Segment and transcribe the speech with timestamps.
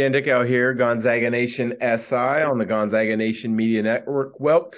[0.00, 4.40] Dan Dickau here, Gonzaga Nation SI on the Gonzaga Nation Media Network.
[4.40, 4.72] Well,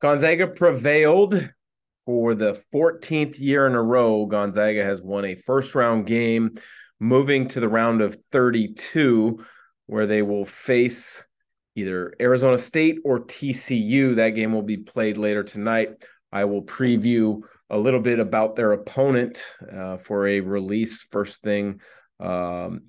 [0.00, 1.48] Gonzaga prevailed
[2.06, 4.26] for the 14th year in a row.
[4.26, 6.56] Gonzaga has won a first round game,
[6.98, 9.44] moving to the round of 32,
[9.86, 11.24] where they will face
[11.76, 14.16] either Arizona State or TCU.
[14.16, 16.04] That game will be played later tonight.
[16.32, 21.80] I will preview a little bit about their opponent uh, for a release first thing
[22.18, 22.80] um,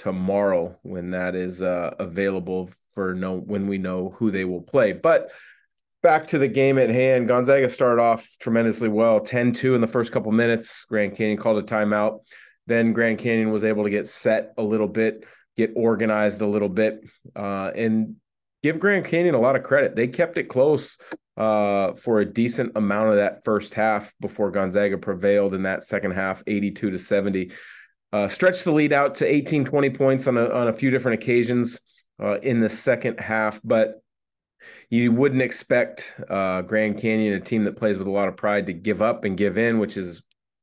[0.00, 4.94] tomorrow when that is uh, available for no when we know who they will play.
[4.94, 5.30] But
[6.02, 10.10] back to the game at hand, Gonzaga started off tremendously well, 10-2 in the first
[10.10, 10.86] couple minutes.
[10.86, 12.20] Grand Canyon called a timeout.
[12.66, 16.70] Then Grand Canyon was able to get set a little bit, get organized a little
[16.70, 18.16] bit, uh, and
[18.62, 19.96] give Grand Canyon a lot of credit.
[19.96, 20.96] They kept it close
[21.36, 26.12] uh, for a decent amount of that first half before Gonzaga prevailed in that second
[26.12, 27.50] half, 82 to 70.
[28.12, 31.22] Uh, stretched the lead out to 18, 20 points on a, on a few different
[31.22, 31.80] occasions
[32.22, 34.02] uh, in the second half, but
[34.90, 38.66] you wouldn't expect uh, Grand Canyon, a team that plays with a lot of pride,
[38.66, 40.22] to give up and give in, which is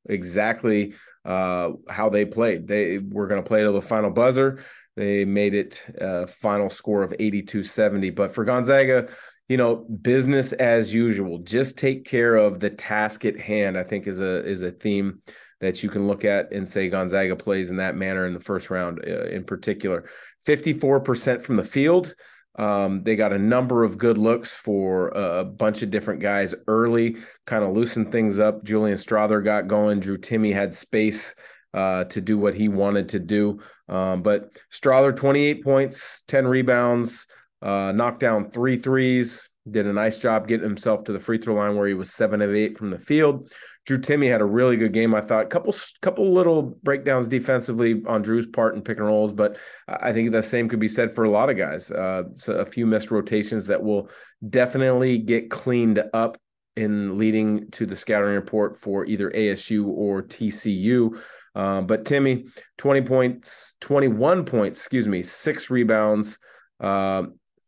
[0.10, 0.94] exactly
[1.26, 2.68] uh, how they played.
[2.68, 4.60] They were going to play to the final buzzer.
[4.96, 8.10] They made it a final score of 82 70.
[8.12, 9.10] But for Gonzaga,
[9.48, 11.40] you know, business as usual.
[11.40, 13.78] Just take care of the task at hand.
[13.78, 15.22] I think is a is a theme
[15.60, 18.70] that you can look at and say Gonzaga plays in that manner in the first
[18.70, 20.10] round, uh, in particular.
[20.44, 22.14] Fifty four percent from the field.
[22.58, 27.18] Um, they got a number of good looks for a, bunch of different guys early,
[27.46, 28.64] kind of loosened things up.
[28.64, 30.00] Julian Strawther got going.
[30.00, 31.36] Drew Timme had space
[31.74, 33.60] uh, to do what he wanted to do.
[33.88, 37.28] Um, but Strawther, 28 points, 10 rebounds,
[37.62, 41.56] uh, knocked down three threes, did a nice job getting himself to the free throw
[41.56, 43.52] line where he was seven of eight from the field.
[43.86, 45.16] Drew Timme had a really good game.
[45.16, 49.58] I thought couple couple little breakdowns defensively on Drew's part in pick and rolls, but
[49.88, 51.90] I think the same could be said for a lot of guys.
[51.90, 54.10] Uh, so a few missed rotations that will
[54.50, 56.38] definitely get cleaned up
[56.76, 61.18] in leading to the scouting report for either ASU or TCU.
[61.56, 66.38] Uh, but Timme, 20 points, 21 points, excuse me, six rebounds,
[66.80, 67.24] uh,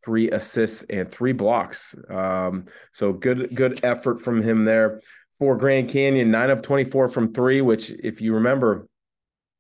[0.10, 1.94] three assists, and three blocks.
[2.10, 5.00] Um, so good, good effort from him there.
[5.38, 8.88] For Grand Canyon, nine of 24 from three, which, if you remember,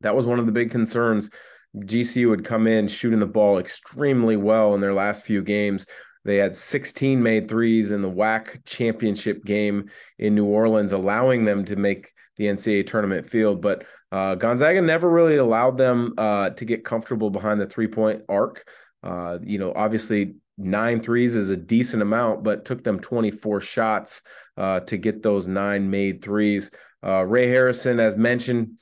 [0.01, 1.29] that was one of the big concerns.
[1.77, 5.85] GCU had come in shooting the ball extremely well in their last few games.
[6.25, 11.63] They had 16 made threes in the WAC championship game in New Orleans, allowing them
[11.66, 13.61] to make the NCAA tournament field.
[13.61, 18.23] But uh, Gonzaga never really allowed them uh, to get comfortable behind the three point
[18.27, 18.67] arc.
[19.03, 24.21] Uh, you know, obviously, nine threes is a decent amount, but took them 24 shots
[24.57, 26.71] uh, to get those nine made threes.
[27.03, 28.79] Uh, Ray Harrison, as mentioned,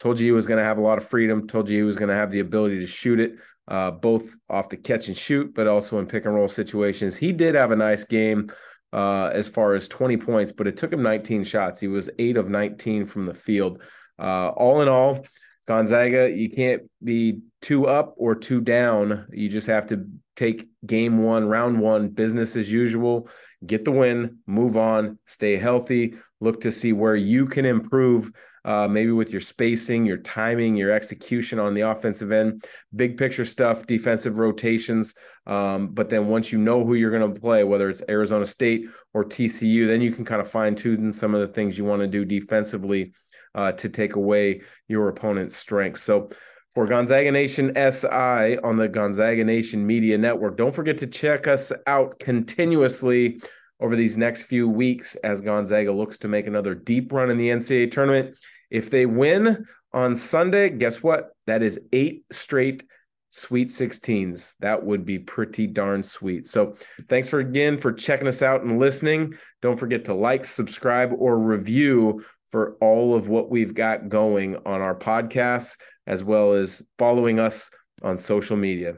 [0.00, 1.98] told you he was going to have a lot of freedom, told you he was
[1.98, 3.34] going to have the ability to shoot it
[3.68, 7.16] uh, both off the catch and shoot, but also in pick and roll situations.
[7.16, 8.48] He did have a nice game
[8.92, 11.80] uh, as far as 20 points, but it took him 19 shots.
[11.80, 13.82] He was eight of 19 from the field.
[14.18, 15.26] Uh, all in all,
[15.68, 19.26] Gonzaga, you can't be two up or two down.
[19.30, 20.06] You just have to
[20.38, 23.28] take game one, round one, business as usual,
[23.66, 28.30] get the win, move on, stay healthy, look to see where you can improve
[28.64, 33.44] uh, maybe with your spacing, your timing, your execution on the offensive end, big picture
[33.44, 35.14] stuff, defensive rotations.
[35.46, 38.86] Um, but then once you know who you're going to play, whether it's Arizona State
[39.14, 42.02] or TCU, then you can kind of fine tune some of the things you want
[42.02, 43.12] to do defensively
[43.54, 46.02] uh, to take away your opponent's strengths.
[46.02, 46.28] So,
[46.74, 50.56] for Gonzaga Nation SI on the Gonzaga Nation Media Network.
[50.56, 53.40] Don't forget to check us out continuously
[53.80, 57.48] over these next few weeks as Gonzaga looks to make another deep run in the
[57.48, 58.36] NCAA tournament.
[58.70, 61.30] If they win on Sunday, guess what?
[61.46, 62.84] That is eight straight
[63.30, 64.54] Sweet 16s.
[64.60, 66.46] That would be pretty darn sweet.
[66.46, 66.76] So,
[67.08, 69.34] thanks for again for checking us out and listening.
[69.60, 74.80] Don't forget to like, subscribe, or review for all of what we've got going on
[74.80, 77.70] our podcast, as well as following us
[78.02, 78.94] on social media.